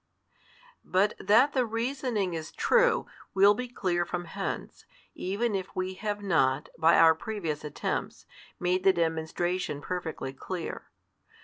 But 0.83 1.13
that 1.19 1.53
the 1.53 1.63
reasoning 1.63 2.33
is 2.33 2.51
true, 2.51 3.05
will 3.35 3.53
be 3.53 3.67
clear 3.67 4.03
from 4.03 4.25
hence, 4.25 4.85
even 5.13 5.53
if 5.53 5.75
we 5.75 5.93
have 5.93 6.23
not, 6.23 6.69
by 6.75 6.97
our 6.97 7.13
previous 7.13 7.63
attempts, 7.63 8.25
made 8.59 8.83
the 8.83 8.93
demonstration 8.93 9.79
perfectly 9.79 10.33
clear. 10.33 10.89